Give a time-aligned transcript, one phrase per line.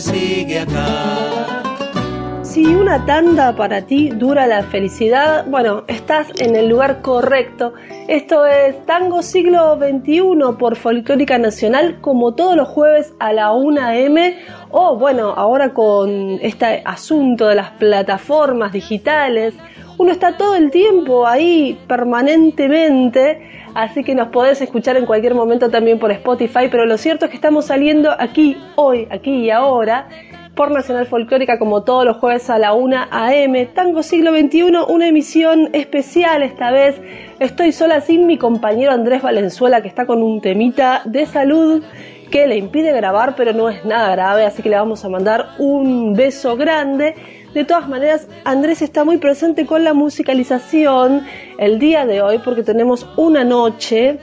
[0.00, 1.56] sigue acá.
[2.42, 7.74] Si una tanda para ti dura la felicidad, bueno, estás en el lugar correcto.
[8.08, 13.90] Esto es Tango Siglo XXI por Folclórica Nacional, como todos los jueves a la 1
[13.90, 14.38] m.
[14.70, 19.52] O bueno, ahora con este asunto de las plataformas digitales,
[19.98, 25.70] uno está todo el tiempo ahí permanentemente, así que nos podés escuchar en cualquier momento
[25.70, 30.08] también por Spotify, pero lo cierto es que estamos saliendo aquí, hoy, aquí y ahora
[30.54, 33.66] por Nacional Folclórica como todos los jueves a la 1 a.m.
[33.66, 36.98] Tango Siglo XXI, una emisión especial esta vez.
[37.38, 41.84] Estoy sola sin mi compañero Andrés Valenzuela que está con un temita de salud
[42.30, 45.50] que le impide grabar, pero no es nada grave, así que le vamos a mandar
[45.58, 47.14] un beso grande.
[47.56, 52.62] De todas maneras, Andrés está muy presente con la musicalización el día de hoy porque
[52.62, 54.18] tenemos una noche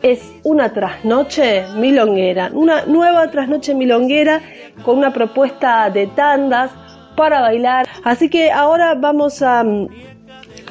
[0.00, 4.40] es una trasnoche milonguera, una nueva trasnoche milonguera
[4.82, 6.70] con una propuesta de tandas
[7.18, 7.86] para bailar.
[8.02, 9.88] Así que ahora vamos a mm,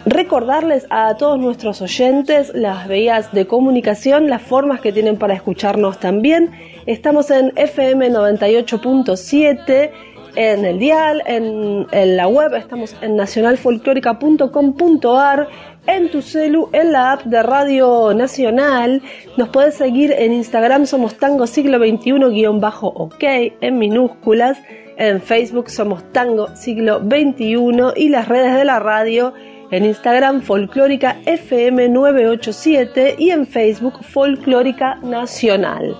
[0.07, 5.99] recordarles a todos nuestros oyentes las vías de comunicación, las formas que tienen para escucharnos
[5.99, 6.49] también.
[6.87, 9.91] Estamos en FM 98.7
[10.35, 15.47] en el dial, en, la web, estamos en nacionalfolclórica.com.ar,
[15.87, 19.01] en tu celu, en la app de Radio Nacional.
[19.37, 23.23] Nos puedes seguir en Instagram, somos Tango Siglo XXI-OK
[23.61, 24.59] en minúsculas.
[24.97, 29.33] En Facebook somos Tango Siglo XXI y las redes de la radio
[29.71, 35.97] en Instagram Folclórica FM 987 y en Facebook Folclórica Nacional.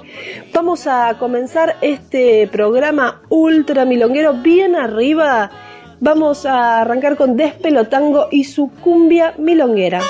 [0.53, 5.51] Vamos a comenzar este programa ultra milonguero bien arriba.
[5.99, 10.01] Vamos a arrancar con Despelotango y su cumbia milonguera.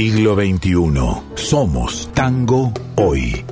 [0.00, 1.34] Siglo XXI.
[1.34, 3.44] Somos tango hoy.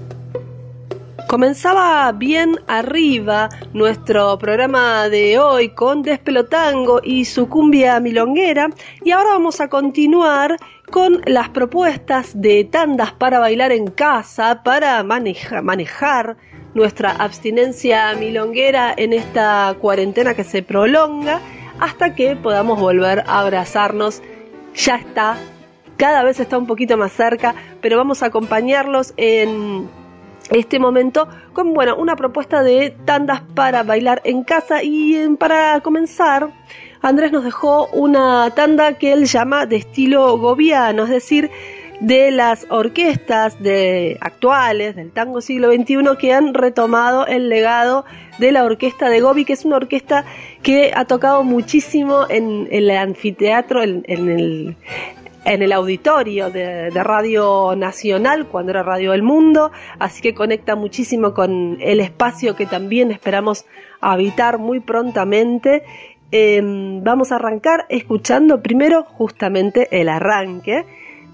[1.29, 8.71] Comenzaba bien arriba nuestro programa de hoy con Despelotango y su cumbia milonguera
[9.05, 10.57] y ahora vamos a continuar
[10.91, 16.39] con las propuestas de tandas para bailar en casa, para manejar
[16.73, 21.43] nuestra abstinencia milonguera en esta cuarentena que se prolonga
[21.79, 24.23] hasta que podamos volver a abrazarnos.
[24.75, 25.37] Ya está,
[25.99, 29.89] cada vez está un poquito más cerca, pero vamos a acompañarlos en
[30.51, 34.83] este momento con bueno, una propuesta de tandas para bailar en casa.
[34.83, 36.51] Y para comenzar
[37.03, 41.51] Andrés nos dejó una tanda que él llama de estilo gobiano, es decir,
[42.01, 48.05] de las orquestas de actuales del tango siglo XXI que han retomado el legado
[48.39, 50.25] de la orquesta de Gobi, que es una orquesta
[50.63, 54.77] que ha tocado muchísimo en, el anfiteatro, en, el,
[55.45, 61.35] en el auditorio de, Radio Nacional, cuando era Radio del Mundo, así que conecta muchísimo
[61.35, 63.65] con el espacio que también esperamos
[64.01, 65.83] habitar muy prontamente.
[66.31, 70.85] Em, vamos a arrancar escuchando primero justamente el arranque.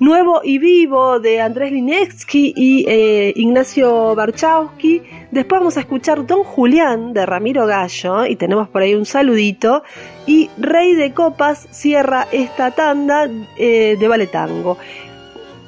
[0.00, 5.02] Nuevo y Vivo de Andrés Linetsky y eh, Ignacio Barchowski.
[5.30, 9.84] Después vamos a escuchar Don Julián de Ramiro Gallo y tenemos por ahí un saludito.
[10.26, 14.78] Y Rey de Copas cierra esta tanda eh, de Valetango.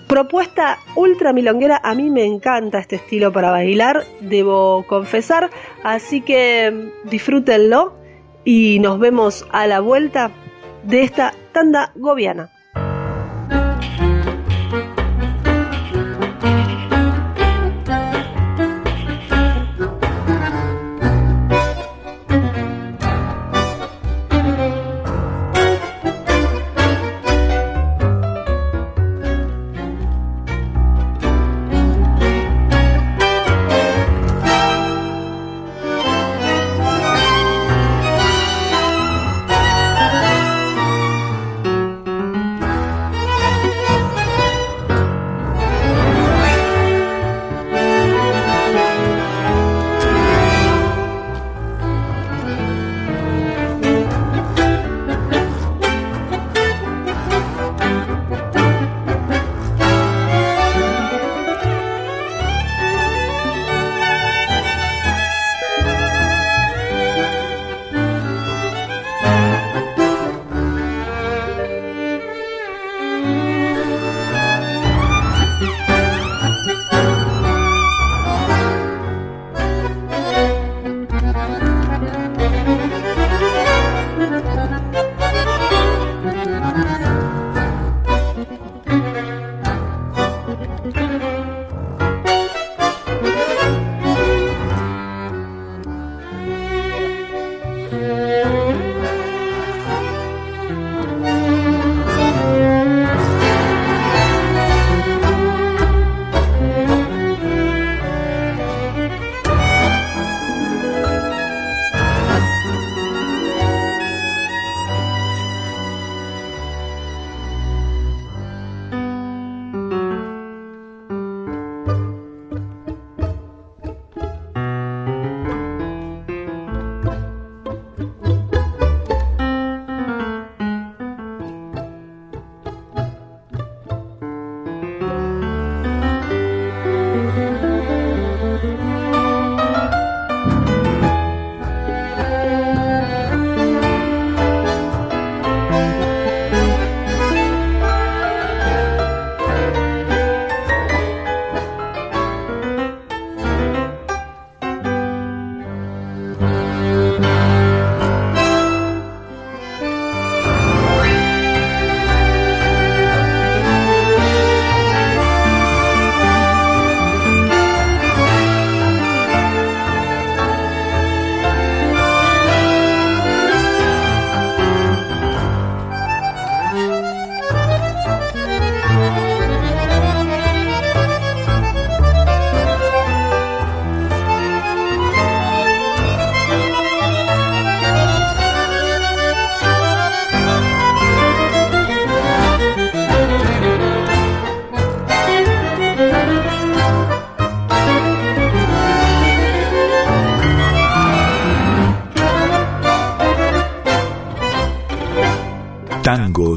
[0.09, 5.51] Propuesta ultra milonguera, a mí me encanta este estilo para bailar, debo confesar,
[5.83, 7.95] así que disfrútenlo
[8.45, 10.31] y nos vemos a la vuelta
[10.85, 12.56] de esta tanda gobiana.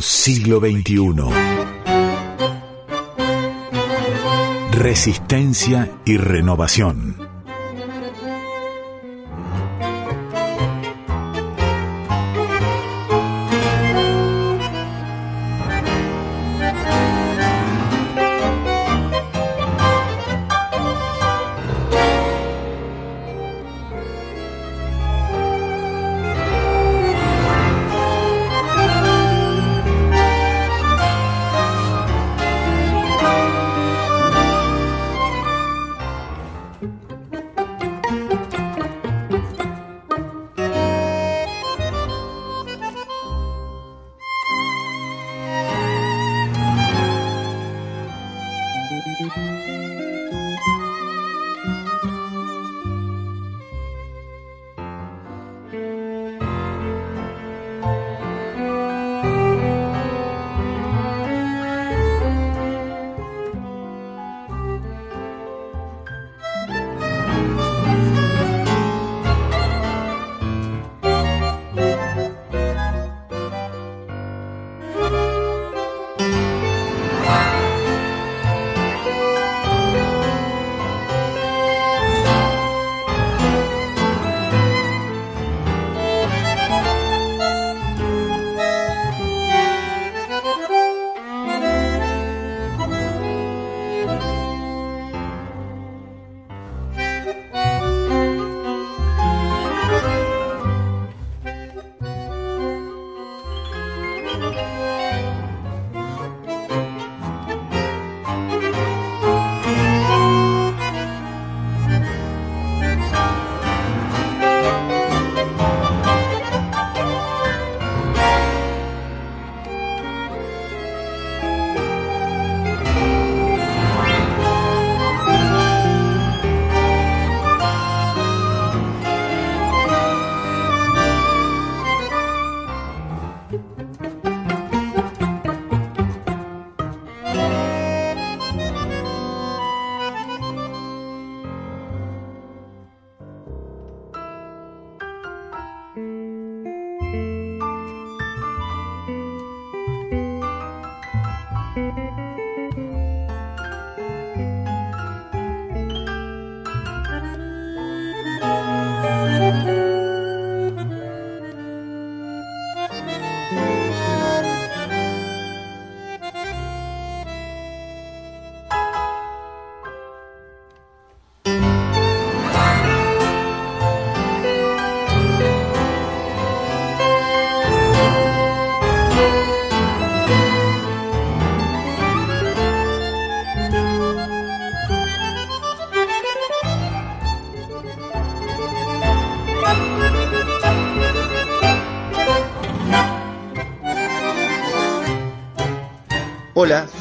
[0.01, 1.15] Siglo XXI.
[4.71, 7.08] Resistencia y renovación.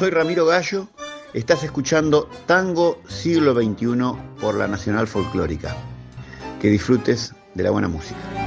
[0.09, 0.87] Ramiro Gallo.
[1.33, 5.75] Estás escuchando Tango Siglo XXI por la Nacional Folclórica.
[6.61, 8.38] Que disfrutes de la buena música.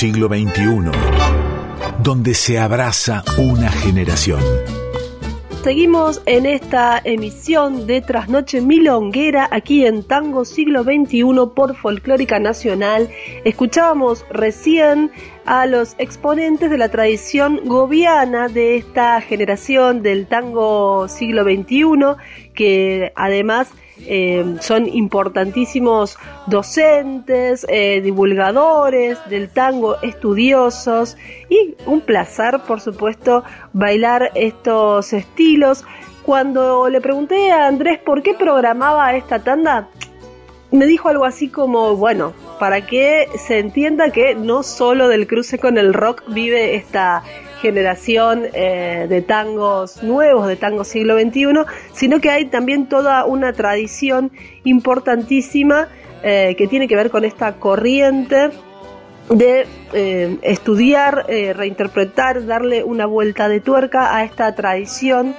[0.00, 0.90] Siglo XXI,
[2.02, 4.40] donde se abraza una generación.
[5.62, 11.22] Seguimos en esta emisión de Trasnoche Milonguera aquí en Tango Siglo XXI
[11.54, 13.10] por Folclórica Nacional.
[13.44, 15.10] Escuchábamos recién
[15.44, 22.16] a los exponentes de la tradición gobiana de esta generación del tango siglo XXI,
[22.54, 23.68] que además
[24.06, 31.16] eh, son importantísimos docentes, eh, divulgadores del tango, estudiosos
[31.48, 35.84] y un placer, por supuesto, bailar estos estilos.
[36.22, 39.88] Cuando le pregunté a Andrés por qué programaba esta tanda,
[40.70, 45.58] me dijo algo así como, bueno, para que se entienda que no solo del cruce
[45.58, 47.22] con el rock vive esta
[47.60, 51.46] generación eh, de tangos nuevos, de tangos siglo XXI,
[51.92, 54.32] sino que hay también toda una tradición
[54.64, 55.88] importantísima
[56.22, 58.50] eh, que tiene que ver con esta corriente
[59.28, 65.34] de eh, estudiar, reinterpretar, darle una vuelta de tuerca a esta tradición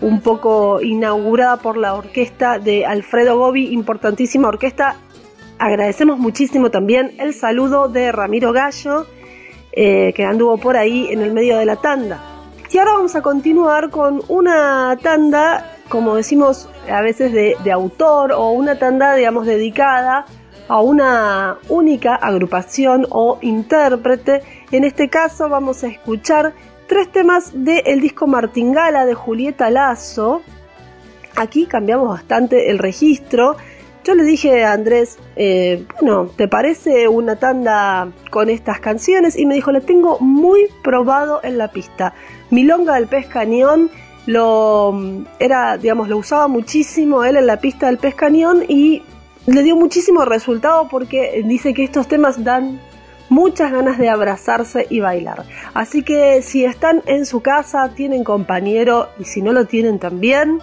[0.00, 4.96] un poco inaugurada por la orquesta de Alfredo Gobi, importantísima orquesta.
[5.60, 9.06] Agradecemos muchísimo también el saludo de Ramiro Gallo,
[9.72, 12.20] eh, que anduvo por ahí en el medio de la tanda.
[12.70, 18.50] Y ahora vamos a continuar con una tanda, como decimos a veces, de, autor o
[18.50, 20.26] una tanda, digamos, dedicada
[20.68, 24.42] a una única agrupación o intérprete.
[24.70, 26.52] En este caso vamos a escuchar
[26.88, 30.42] tres temas del disco Martingala de Julieta Lazo.
[31.36, 33.56] Aquí cambiamos bastante el registro.
[34.08, 39.36] Yo le dije a Andrés, eh, bueno, ¿te parece una tanda con estas canciones?
[39.38, 42.14] Y me dijo, le tengo muy probado en la pista.
[42.48, 43.90] Milonga del Pez Cañón
[44.24, 44.94] lo
[45.38, 49.02] era, digamos, lo usaba muchísimo él en la pista del Pez Cañón y
[49.44, 52.80] le dio muchísimo resultado porque dice que estos temas dan
[53.28, 55.44] muchas ganas de abrazarse y bailar.
[55.74, 60.62] Así que si están en su casa, tienen compañero y si no lo tienen también,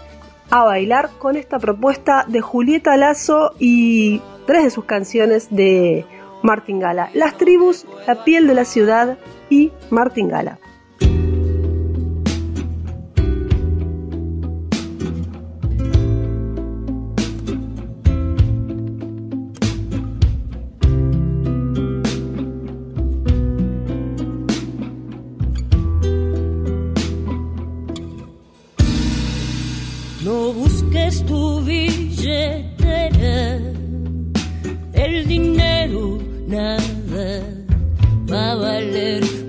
[0.50, 6.06] a bailar con esta propuesta de Julieta Lazo y tres de sus canciones de
[6.44, 9.18] Martingala, Las tribus, La piel de la ciudad
[9.50, 10.60] y Martingala.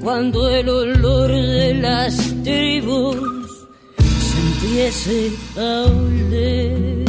[0.06, 3.66] Cuando el olor de las tribus
[3.98, 7.04] se empiece a oler.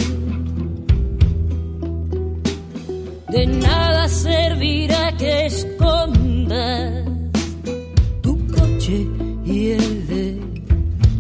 [3.30, 7.06] De nada servirá que escondas
[8.22, 9.08] tu coche
[9.46, 10.42] y el de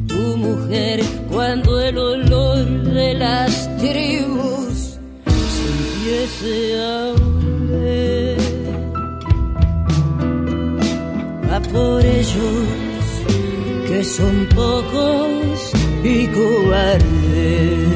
[0.07, 4.99] tu mujer cuando el olor de las tribus
[5.55, 7.46] se empiece a oler.
[11.61, 12.67] Por ellos
[13.87, 15.71] que son pocos
[16.03, 17.87] y cobardes.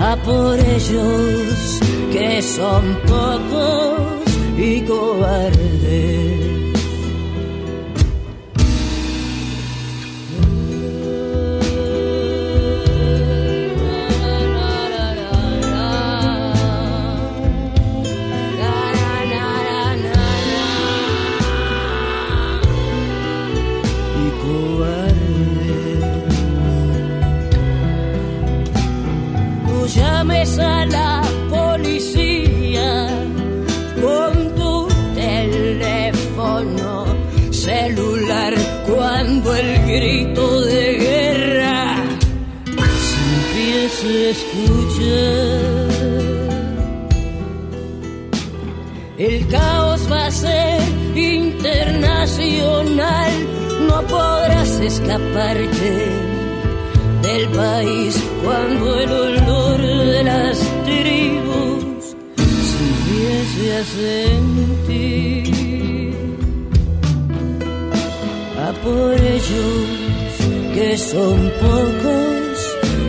[0.00, 1.80] A por ellos
[2.12, 4.22] que son pocos
[4.56, 6.41] y cobardes.
[30.42, 33.06] A la policía
[34.00, 37.04] con tu teléfono
[37.52, 38.52] celular
[38.84, 41.94] cuando el grito de guerra
[43.06, 45.92] se empiece a escuchar.
[49.18, 50.82] El caos va a ser
[51.14, 53.30] internacional,
[53.86, 56.21] no podrás escaparte
[57.32, 62.16] del país cuando el olor de las tribus
[62.68, 65.42] se empiece a sentir.
[68.66, 69.84] A por ellos
[70.74, 72.56] que son pocos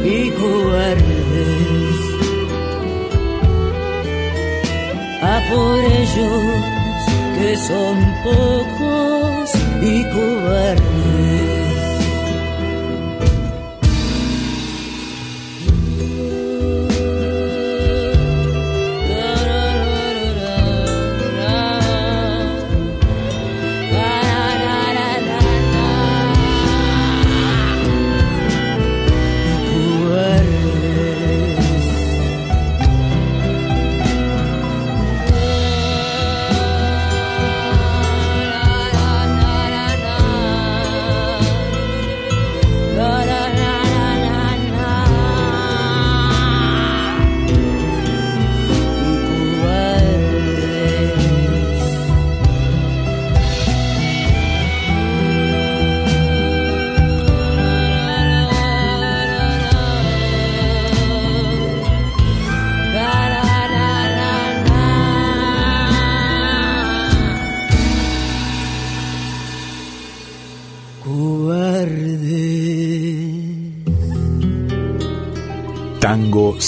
[0.05, 1.99] y cobardes.
[5.21, 6.43] A por ellos
[7.37, 9.49] que son pocos
[9.81, 11.52] y cobardes.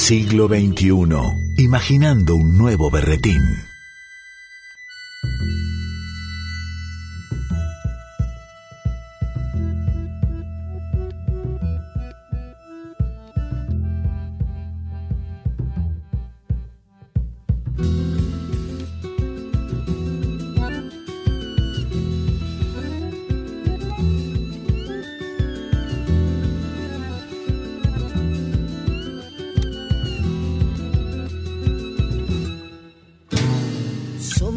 [0.06, 0.94] Siglo XXI,
[1.58, 3.42] imaginando un nuevo berretín.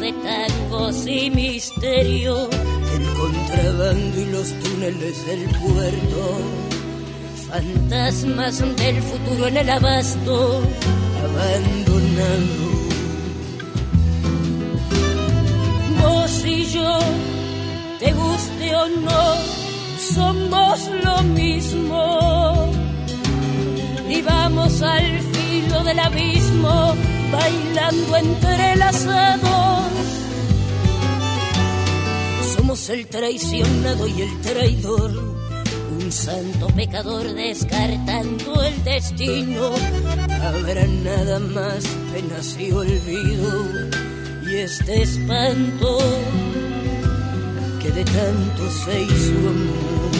[0.00, 6.40] de tangos y misterio, el contrabando y los túneles del puerto,
[7.48, 10.62] fantasmas del futuro en el abasto,
[11.24, 12.68] abandonado.
[16.00, 16.98] Vos y yo,
[17.98, 19.34] te guste o no,
[20.14, 22.72] somos lo mismo
[24.08, 25.28] y vamos al
[25.84, 26.94] del abismo,
[27.30, 29.87] bailando entrelazados.
[32.88, 35.10] El traicionado y el traidor,
[36.00, 39.74] un santo pecador descartando el destino.
[40.42, 43.66] Habrá nada más penas y olvido,
[44.50, 45.98] y este espanto
[47.82, 50.10] que de tanto se hizo amor.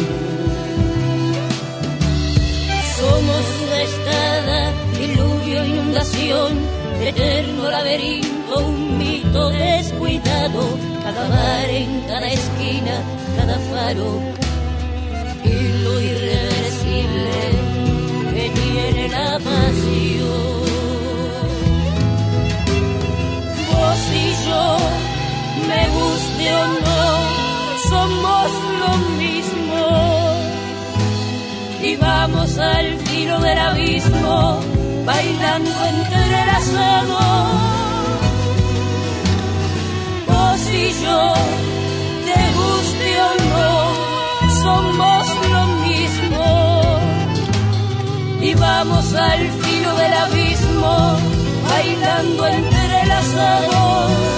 [2.98, 6.58] Somos una estada diluvio, inundación,
[7.00, 12.96] eterno laberinto, un mito descuidado, cada bar en cada esquina,
[13.38, 14.20] cada faro,
[15.42, 17.36] y lo irreversible
[18.34, 20.58] que tiene la pasión.
[23.70, 24.64] Vos y yo,
[25.70, 27.02] me guste o no,
[27.90, 28.48] somos
[28.82, 28.92] lo
[29.22, 29.82] mismo.
[31.88, 34.60] Y vamos al filo del abismo
[35.06, 37.67] bailando entrelazados.
[40.88, 41.34] Y yo,
[42.26, 43.68] te guste o no,
[44.62, 46.46] somos lo mismo.
[48.40, 51.16] Y vamos al filo del abismo,
[51.68, 54.37] bailando entrelazados.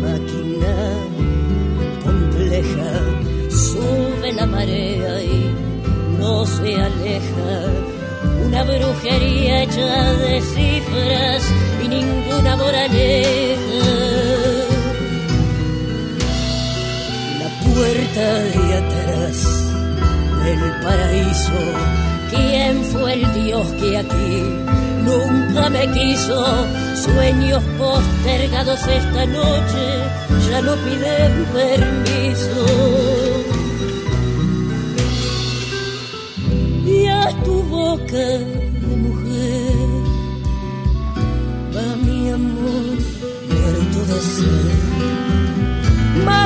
[0.00, 0.74] máquina
[2.02, 2.90] compleja,
[3.50, 5.54] sube la marea y
[6.18, 7.56] no se aleja.
[8.46, 11.42] Una brujería hecha de cifras
[11.94, 13.64] ninguna moraleja.
[17.74, 19.36] puerta de atrás
[20.44, 21.60] del paraíso.
[22.30, 24.42] ¿Quién fue el Dios que aquí
[25.04, 26.44] nunca me quiso?
[27.04, 29.84] Sueños postergados esta noche
[30.48, 32.66] ya no piden permiso.
[36.86, 38.53] Y a tu boca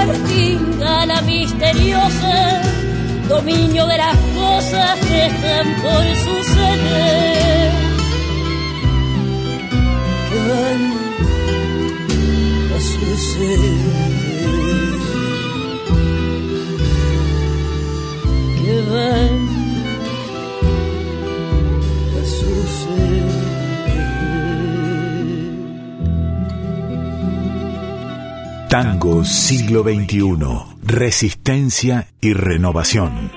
[0.06, 2.62] Martinga la misteriosa,
[3.28, 7.68] dominio de las cosas que están por suceder.
[12.80, 13.98] Suceder.
[18.56, 19.37] Que van
[28.68, 30.36] Tango siglo XXI.
[30.82, 33.32] Resistencia y renovación.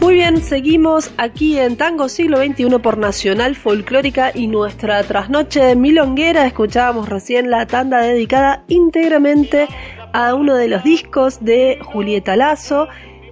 [0.00, 6.46] Muy bien, seguimos aquí en Tango Siglo XXI por Nacional Folclórica y nuestra trasnoche milonguera.
[6.46, 9.66] Escuchábamos recién la tanda dedicada íntegramente
[10.12, 12.86] a uno de los discos de Julieta Lazo,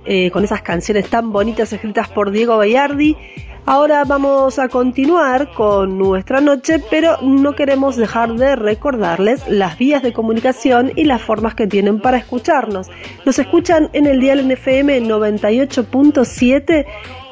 [0.05, 3.17] eh, con esas canciones tan bonitas escritas por Diego Bayardi.
[3.66, 10.03] Ahora vamos a continuar con nuestra noche, pero no queremos dejar de recordarles las vías
[10.03, 12.90] de comunicación y las formas que tienen para escucharnos.
[13.24, 16.85] Nos escuchan en el dial NFM 98.7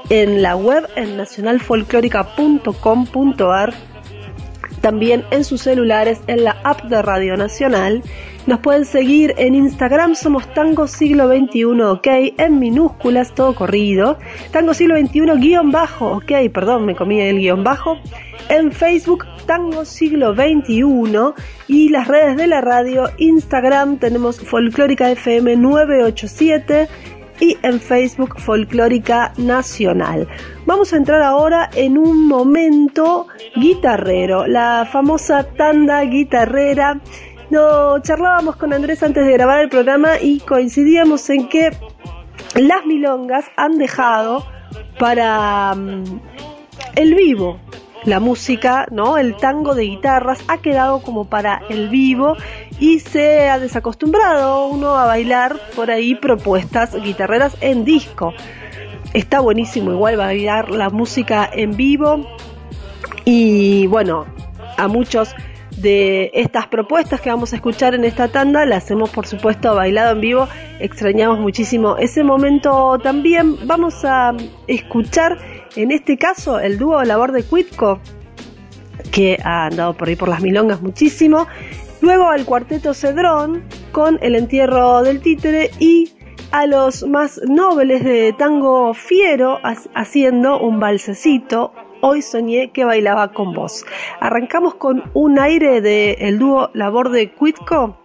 [0.09, 3.92] en la web en nacionalfolclórica.com.ar
[4.83, 8.03] también en sus celulares en la app de Radio Nacional.
[8.47, 12.07] Nos pueden seguir en Instagram, somos Tango Siglo XXI, ok,
[12.39, 14.19] en minúsculas, todo corrido.
[14.51, 17.99] Tango Siglo XXI, guion bajo, ok, perdón, me comí el guion bajo.
[18.49, 20.83] En Facebook, Tango Siglo XXI
[21.69, 26.89] y las redes de la radio, Instagram tenemos Folclórica FM 987
[27.43, 30.29] y en Facebook Folclórica Nacional.
[30.65, 33.27] Vamos a entrar ahora en un momento
[33.57, 37.01] guitarrero, la famosa tanda guitarrera.
[37.51, 41.77] No charlábamos con Andrés antes de grabar el programa y coincidíamos en que
[42.55, 44.47] las milongas han dejado
[45.01, 46.05] para um,
[46.95, 47.59] el vivo
[48.05, 49.17] la música, ¿no?
[49.17, 52.37] El tango de guitarras ha quedado como para el vivo
[52.83, 58.35] y se ha desacostumbrado uno a bailar por ahí propuestas guitarreras en disco.
[59.15, 62.27] Está buenísimo igual bailar la música en vivo
[63.25, 64.27] y bueno,
[64.77, 65.33] a muchos
[65.77, 70.17] de estas propuestas que vamos a escuchar en esta tanda las hemos por supuesto bailado
[70.17, 70.49] en vivo,
[70.81, 73.65] extrañamos muchísimo ese momento también.
[73.65, 74.35] Vamos a
[74.67, 75.39] escuchar
[75.77, 78.01] en este caso el dúo Labor de Cuitco
[79.13, 81.47] que ha andado por ahí por las milongas muchísimo.
[82.03, 83.63] Luego al cuarteto Cedrón
[83.93, 86.13] con el entierro del títere y
[86.51, 89.61] a los más nobles de tango fiero
[89.95, 91.73] haciendo un balsecito.
[92.01, 93.87] Hoy soñé que bailaba con vos.
[94.19, 97.97] Arrancamos con un aire del el dúo Labor de Cuitco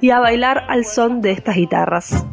[0.00, 2.26] y a bailar al son de estas guitarras.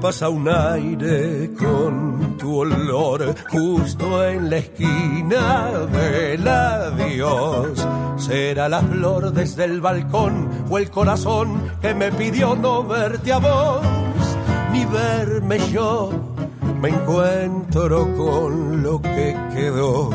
[0.00, 7.86] Pasa un aire con tu olor justo en la esquina del adiós.
[8.16, 13.38] Será la flor desde el balcón o el corazón que me pidió no verte a
[13.38, 13.86] vos
[14.72, 16.10] ni verme yo.
[16.80, 20.10] Me encuentro con lo que quedó,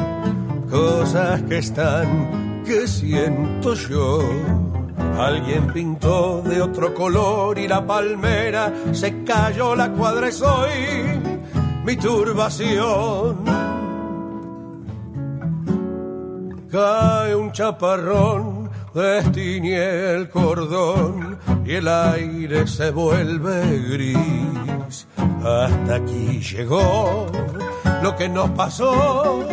[0.69, 4.21] cosas que están que siento yo.
[5.17, 10.69] Alguien pintó de otro color y la palmera se cayó la cuadra es hoy
[11.85, 13.43] mi turbación.
[16.71, 25.07] Cae un chaparrón, destiñe el cordón y el aire se vuelve gris.
[25.17, 27.27] Hasta aquí llegó
[28.01, 29.45] lo que nos pasó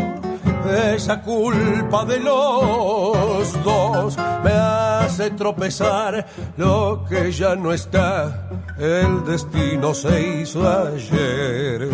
[0.67, 8.49] esa culpa de los dos me hace tropezar lo que ya no está.
[8.79, 11.89] El destino se hizo ayer.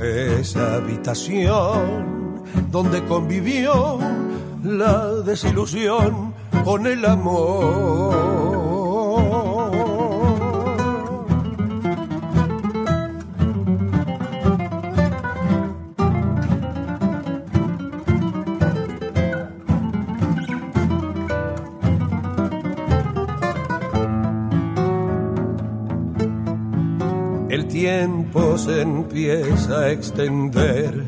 [0.00, 3.98] Esa habitación donde convivió
[4.62, 8.53] la desilusión con el amor.
[27.84, 31.04] Tiempo se empieza a extender,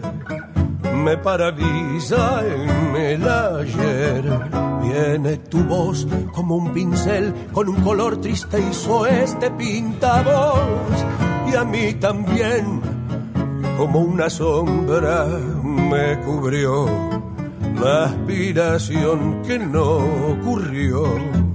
[1.02, 4.22] me paraliza en el ayer.
[4.82, 8.72] Viene tu voz como un pincel con un color triste y
[9.08, 12.82] este pinta voz y a mí también
[13.78, 15.24] como una sombra
[15.64, 16.84] me cubrió
[17.80, 19.96] la aspiración que no
[20.32, 21.45] ocurrió.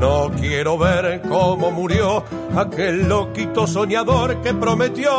[0.00, 2.24] No quiero ver cómo murió
[2.56, 5.10] aquel loquito soñador que prometió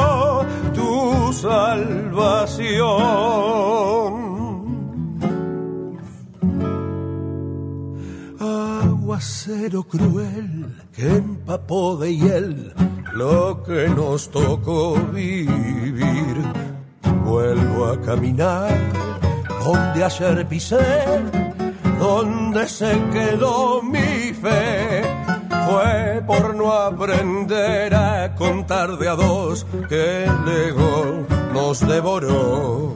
[0.73, 2.81] tu salvación.
[8.39, 12.73] Aguacero cruel que empapó de hiel
[13.13, 16.37] lo que nos tocó vivir.
[17.23, 18.75] Vuelvo a caminar
[19.63, 20.77] donde ayer pisé,
[21.99, 30.67] donde se quedó mi Fue por no aprender a contar de a dos que el
[30.67, 32.95] ego nos devoró.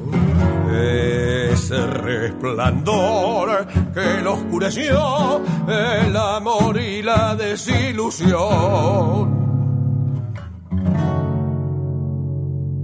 [0.72, 9.46] Ese resplandor que lo oscureció, el amor y la desilusión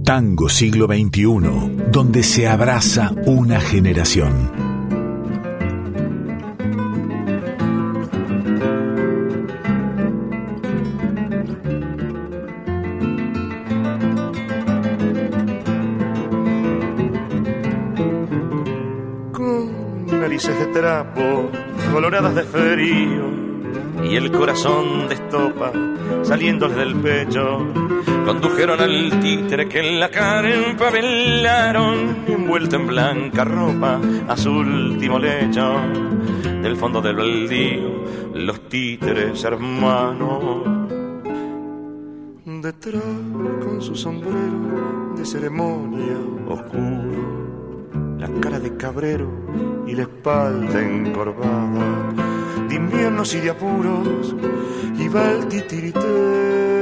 [0.04, 4.61] Tango siglo XXI, donde se abraza una generación.
[20.72, 21.50] Narices de trapo,
[21.92, 23.42] coloradas de frío,
[24.04, 25.72] y el corazón de estopa
[26.22, 27.58] saliéndole del pecho
[28.24, 35.18] Condujeron al títere que en la cara empavelaron, envuelto en blanca ropa a su último
[35.18, 35.74] lecho.
[36.62, 38.04] Del fondo del baldío,
[38.34, 40.62] los títeres hermanos.
[42.44, 43.02] Detrás
[43.60, 46.16] con su sombrero de ceremonia
[46.48, 47.41] oscuro,
[48.22, 49.28] la cara de cabrero
[49.84, 52.12] y la espalda encorvada,
[52.68, 54.36] de inviernos y de apuros,
[54.96, 56.81] iba el titiritero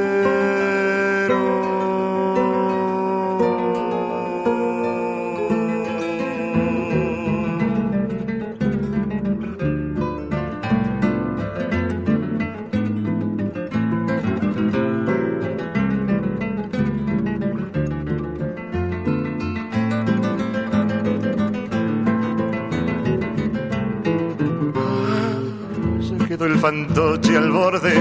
[26.61, 27.94] fantoche al borde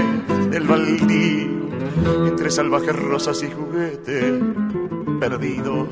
[0.50, 4.34] del baldío, entre salvajes rosas y juguetes
[5.18, 5.88] perdidos.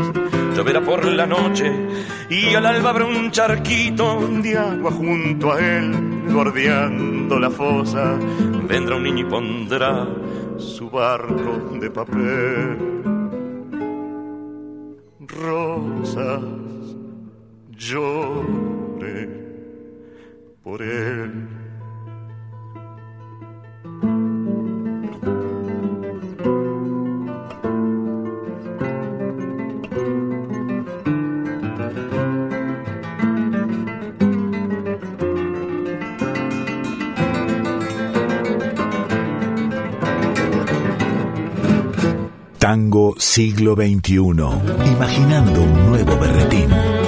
[0.54, 1.72] Lloverá por la noche
[2.28, 5.92] y al alba habrá un charquito de agua junto a él,
[6.30, 8.18] bordeando la fosa.
[8.68, 10.06] Vendrá un niño y pondrá
[10.58, 13.07] su barco de papel.
[43.68, 47.07] Siglo XXI, imaginando un nuevo berretín.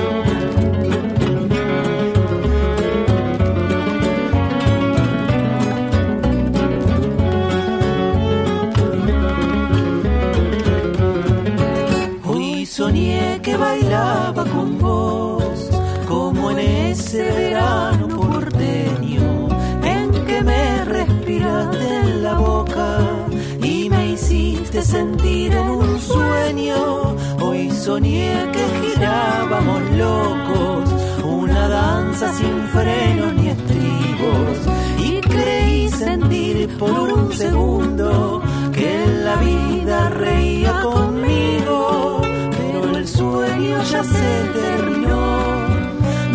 [28.01, 30.89] Soñé que girábamos locos,
[31.23, 34.57] una danza sin frenos ni estribos.
[34.99, 38.43] Y creí sentir por un segundo
[38.73, 45.43] que la vida reía conmigo, pero el sueño ya se terminó.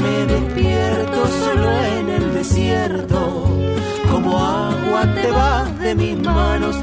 [0.03, 3.43] Me despierto solo en el desierto,
[4.11, 6.76] como agua te vas de mis manos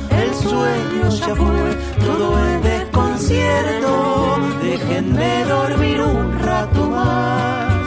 [0.43, 4.32] sueño ya fue, todo es desconcierto.
[4.89, 7.87] Déjenme dormir un rato más,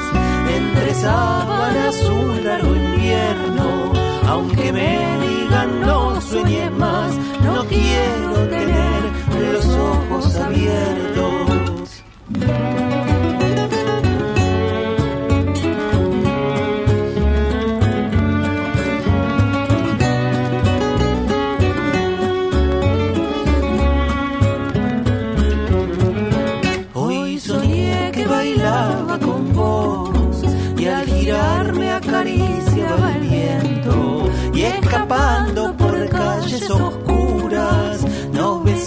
[0.50, 3.91] entre sábanas un largo invierno.
[4.28, 9.02] Aunque me digan no sueñes más, no quiero tener
[9.52, 11.45] los ojos abiertos.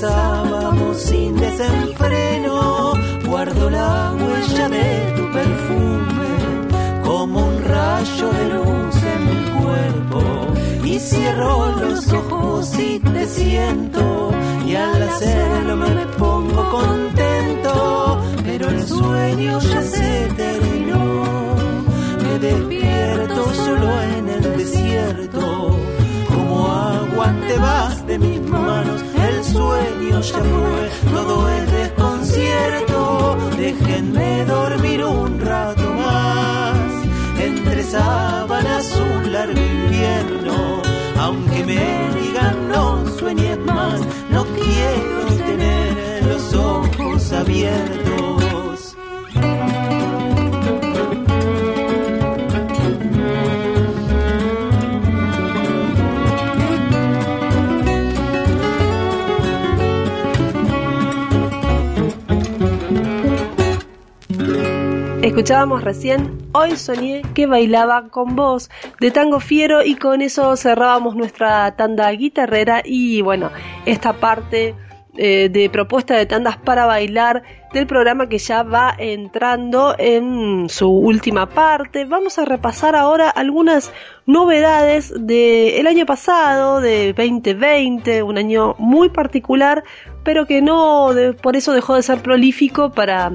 [0.01, 2.93] Besábamos sin desenfreno.
[3.27, 10.21] Guardo la huella de tu perfume como un rayo de luz en mi cuerpo.
[10.85, 14.31] Y cierro los ojos y te siento.
[14.67, 18.21] Y al hacerlo me pongo contento.
[18.45, 19.98] Pero el sueño ya se
[65.29, 71.17] Escuchábamos recién Hoy soñé que bailaba con vos de Tango Fiero y con eso cerrábamos
[71.17, 73.51] nuestra tanda guitarrera y bueno,
[73.85, 74.75] esta parte
[75.19, 77.43] eh, de propuesta de tandas para bailar
[77.75, 82.07] del programa que ya va entrando en su última parte.
[82.07, 83.93] Vamos a repasar ahora algunas
[84.25, 89.85] novedades del año pasado, de 2020, un año muy particular,
[90.25, 93.31] pero que no de, por eso dejó de ser prolífico para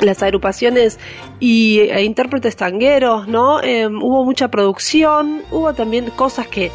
[0.00, 0.98] las agrupaciones
[1.40, 3.62] y, e intérpretes tangueros, ¿no?
[3.62, 6.70] Eh, hubo mucha producción, hubo también cosas que,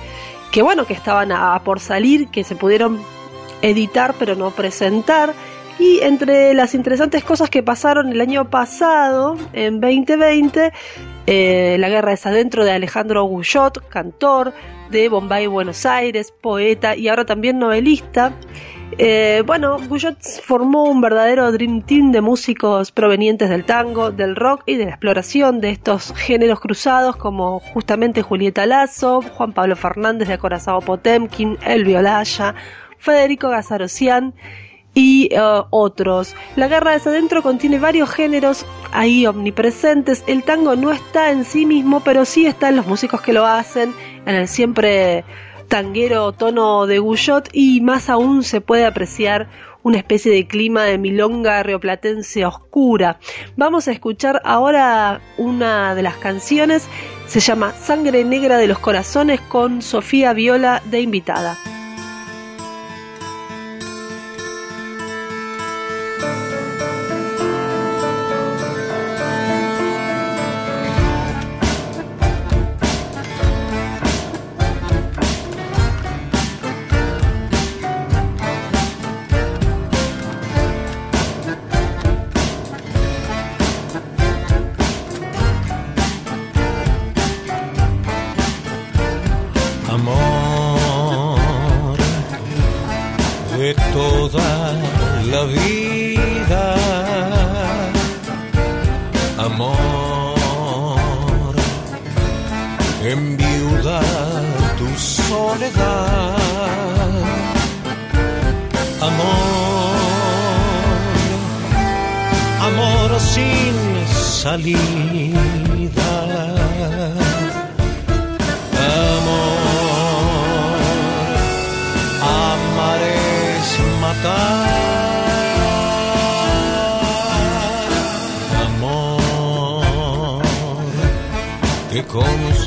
[0.52, 3.00] que bueno, que estaban a, a, por salir, que se pudieron
[3.62, 5.34] editar pero no presentar.
[5.78, 10.72] Y entre las interesantes cosas que pasaron el año pasado, en 2020,
[11.28, 14.54] eh, La guerra es adentro de Alejandro Guyot, cantor
[14.90, 18.32] de Bombay, Buenos Aires, poeta y ahora también novelista.
[18.98, 24.64] Eh, bueno, Guyot formó un verdadero Dream Team de músicos provenientes del tango, del rock
[24.68, 30.30] y de la exploración de estos géneros cruzados como justamente Julieta Lazo, Juan Pablo Fernández
[30.30, 32.56] de Acorazado Potemkin, Elvio Laya,
[32.98, 34.34] Federico Gazarocian
[34.94, 36.36] y uh, otros.
[36.56, 40.24] La guerra de adentro contiene varios géneros ahí omnipresentes.
[40.26, 43.46] El tango no está en sí mismo, pero sí está en los músicos que lo
[43.46, 43.94] hacen,
[44.26, 45.26] en el siempre
[45.68, 49.48] tanguero tono de Guyot y más aún se puede apreciar
[49.84, 53.20] una especie de clima de milonga rioplatense oscura.
[53.56, 56.88] Vamos a escuchar ahora una de las canciones,
[57.28, 61.56] se llama Sangre Negra de los Corazones con Sofía Viola de invitada.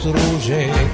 [0.09, 0.89] Eso es.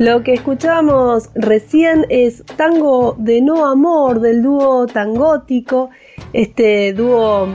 [0.00, 5.90] Lo que escuchamos recién es Tango de No Amor del dúo Tangótico,
[6.32, 7.48] este dúo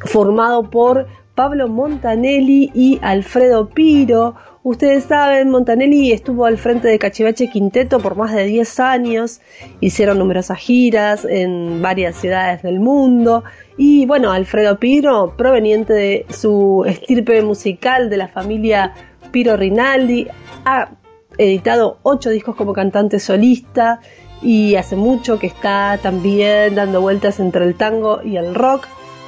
[0.00, 4.34] formado por Pablo Montanelli y Alfredo Piro.
[4.64, 9.40] Ustedes saben, Montanelli estuvo al frente de Cachivache Quinteto por más de 10 años,
[9.80, 13.44] hicieron numerosas giras en varias ciudades del mundo
[13.78, 18.92] y bueno, Alfredo Piro, proveniente de su estirpe musical de la familia
[19.32, 20.28] Piro Rinaldi,
[20.66, 20.90] ha
[21.38, 24.00] editado ocho discos como cantante solista
[24.42, 28.86] y hace mucho que está también dando vueltas entre el tango y el rock.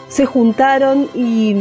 [0.09, 1.57] Se juntaron y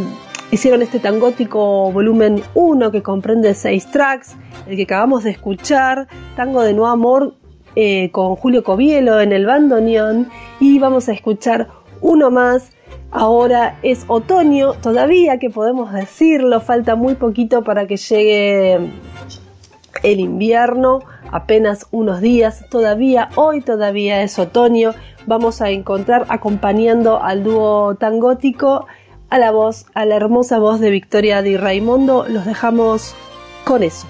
[0.51, 4.35] hicieron este tangótico volumen 1 que comprende seis tracks,
[4.67, 7.35] el que acabamos de escuchar, Tango de No Amor
[7.75, 10.29] eh, con Julio Covielo en el bandoneón
[10.59, 11.67] y vamos a escuchar
[12.01, 12.71] uno más.
[13.09, 18.79] Ahora es otoño, todavía que podemos decirlo, falta muy poquito para que llegue
[20.03, 20.99] el invierno,
[21.31, 24.93] apenas unos días, todavía, hoy todavía es otoño,
[25.25, 28.87] vamos a encontrar acompañando al dúo tangótico
[29.29, 33.13] a la voz, a la hermosa voz de Victoria Di Raimondo, los dejamos
[33.65, 34.07] con eso.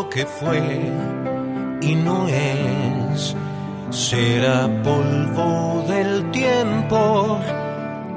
[0.00, 0.62] Lo que fue
[1.82, 3.36] y no es.
[3.90, 7.38] Será polvo del tiempo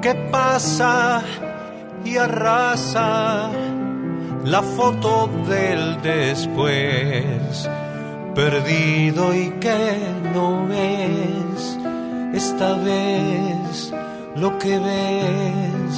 [0.00, 1.22] que pasa
[2.04, 3.50] y arrasa
[4.44, 7.68] la foto del después
[8.34, 9.82] perdido y que
[10.32, 11.78] no es
[12.32, 13.92] esta vez
[14.36, 15.94] lo que ves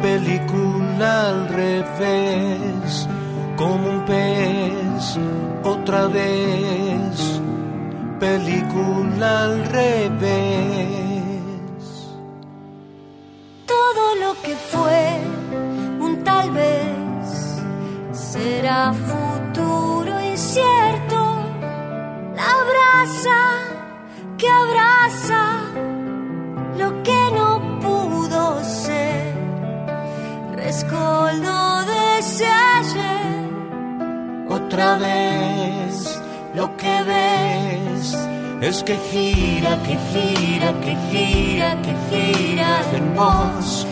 [0.00, 3.08] película al revés
[3.60, 5.18] como un pez
[5.62, 7.40] otra vez,
[8.18, 11.02] película al revés.
[13.66, 15.02] Todo lo que fue
[16.00, 17.36] un tal vez
[18.12, 21.20] será futuro incierto,
[22.38, 23.40] la abraza
[24.38, 25.42] que abraza
[26.78, 27.19] lo que
[34.70, 36.20] otra vez
[36.54, 38.16] lo que ves
[38.60, 43.84] es que gira, que gira, que gira, que gira en vos.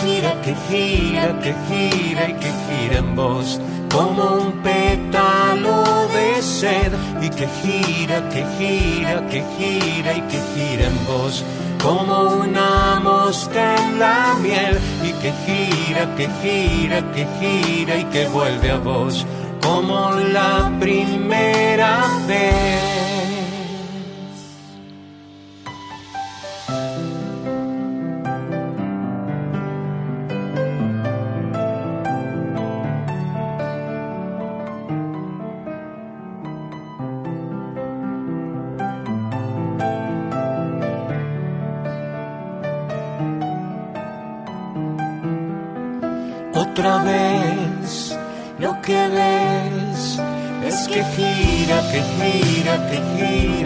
[0.00, 3.60] Gira, que gira, que gira y que gira en vos.
[3.92, 10.86] Como un pétalo de sed y que gira, que gira, que gira y que gira
[10.86, 11.44] en vos.
[11.82, 18.28] Como una mosca en la miel y que gira, que gira, que gira y que
[18.28, 19.26] vuelve a vos
[19.60, 23.39] como la primera vez.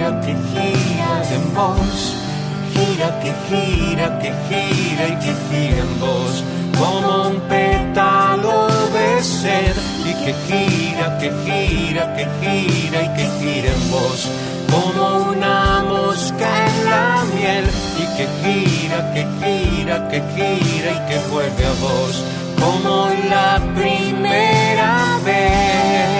[0.04, 2.16] Gira, que gira en vos.
[2.74, 6.44] Gira, que gira, que gira y que gira en vos.
[6.78, 13.70] Como un pétalo de sed y que gira, que gira, que gira y que gira
[13.72, 14.28] en vos.
[14.70, 17.64] Como una mosca en la miel
[17.96, 22.24] y que gira, que gira, que gira y que vuelve a vos
[22.60, 26.13] como la primera vez.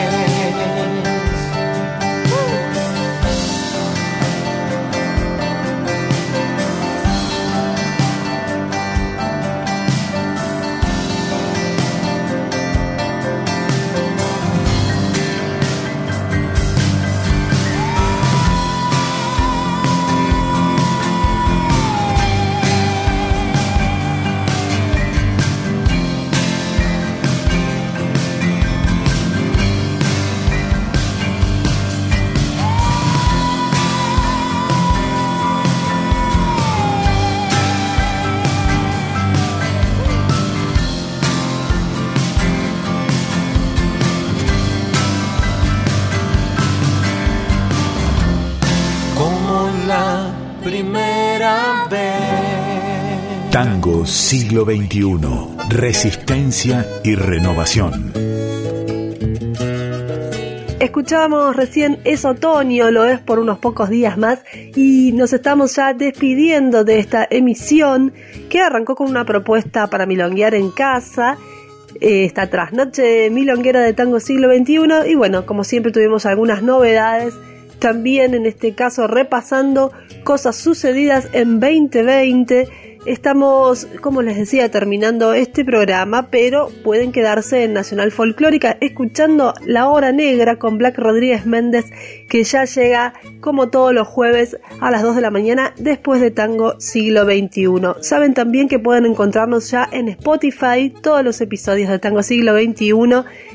[53.54, 55.16] Tango siglo XXI.
[55.68, 58.12] Resistencia y renovación.
[60.80, 64.40] Escuchábamos recién Es otoño, lo es por unos pocos días más
[64.74, 68.12] y nos estamos ya despidiendo de esta emisión
[68.50, 71.38] que arrancó con una propuesta para milonguear en casa
[72.00, 77.34] eh, esta trasnoche milonguera de tango siglo XXI y bueno, como siempre tuvimos algunas novedades,
[77.78, 79.92] también en este caso repasando
[80.24, 87.74] cosas sucedidas en 2020 Estamos, como les decía, terminando este programa, pero pueden quedarse en
[87.74, 91.84] Nacional Folclórica escuchando La Hora Negra con Black Rodríguez Méndez,
[92.30, 96.30] que ya llega como todos los jueves a las 2 de la mañana después de
[96.30, 98.00] Tango Siglo XXI.
[98.00, 102.94] Saben también que pueden encontrarnos ya en Spotify, todos los episodios de Tango Siglo XXI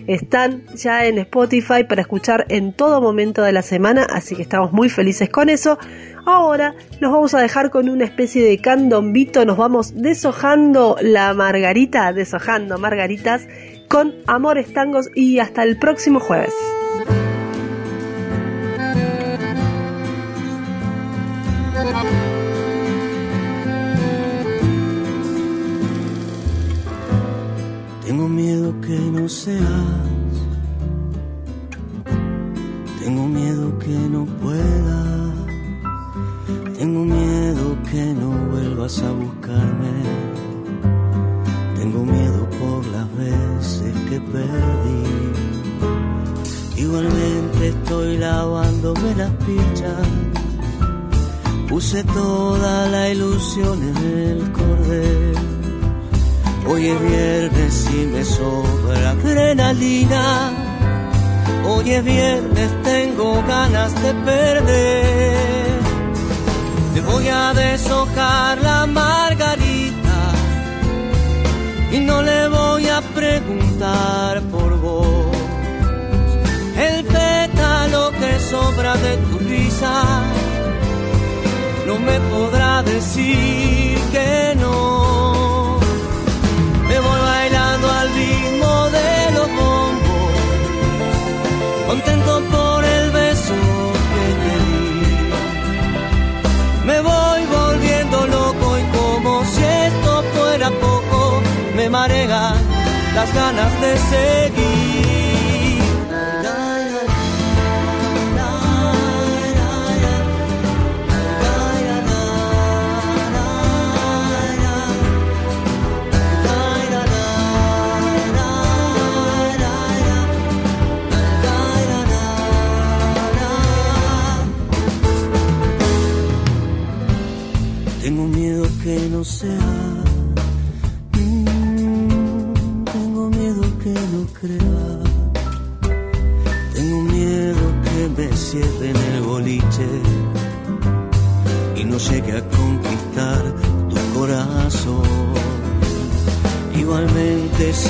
[0.09, 4.71] están ya en Spotify para escuchar en todo momento de la semana, así que estamos
[4.71, 5.77] muy felices con eso.
[6.25, 12.11] Ahora nos vamos a dejar con una especie de candombito, nos vamos deshojando la margarita,
[12.11, 13.47] deshojando margaritas
[13.87, 16.53] con amores tangos y hasta el próximo jueves.
[28.69, 29.63] Miedo que no seas,
[32.99, 35.19] tengo miedo que no puedas
[36.77, 39.91] tengo miedo que no vuelvas a buscarme.
[41.75, 45.03] Tengo miedo por las veces que perdí.
[46.77, 50.07] Igualmente estoy lavándome las pichas.
[51.67, 55.58] Puse toda la ilusión en el cordel.
[56.69, 60.51] Hoy es viernes y me sobra adrenalina.
[61.67, 65.79] Hoy es viernes, tengo ganas de perder
[67.11, 70.17] voy a deshojar la margarita
[71.91, 75.35] y no le voy a preguntar por vos.
[76.77, 80.03] El pétalo que sobra de tu risa
[81.87, 84.98] no me podrá decir que no.
[103.19, 104.48] Las ganas de seguir.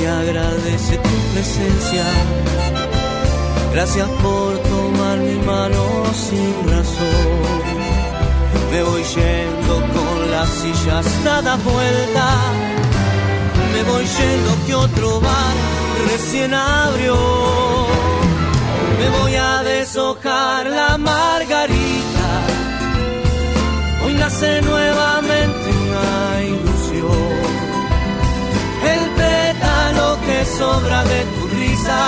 [0.09, 2.03] Agradece tu presencia.
[3.73, 5.83] Gracias por tomar mi mano
[6.13, 7.69] sin razón.
[8.71, 12.27] Me voy yendo con las sillas nada vuelta.
[13.73, 15.55] Me voy yendo que otro bar
[16.11, 17.15] recién abrió.
[18.99, 22.27] Me voy a deshojar la margarita.
[24.05, 24.61] Hoy nace
[30.87, 31.99] de tu risa,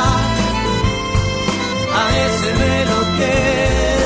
[1.93, 4.00] a ese velo que